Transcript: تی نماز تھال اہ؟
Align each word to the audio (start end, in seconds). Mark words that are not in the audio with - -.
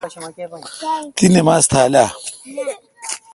تی 1.15 1.25
نماز 1.35 1.63
تھال 1.71 1.93
اہ؟ 2.01 2.07